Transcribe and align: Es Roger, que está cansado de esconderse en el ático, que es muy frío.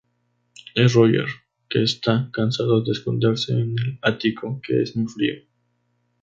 Es 0.73 0.93
Roger, 0.95 1.27
que 1.69 1.83
está 1.83 2.31
cansado 2.33 2.81
de 2.83 2.91
esconderse 2.93 3.53
en 3.53 3.75
el 3.77 3.99
ático, 4.01 4.59
que 4.63 4.81
es 4.81 4.95
muy 4.95 5.05
frío. 5.07 5.35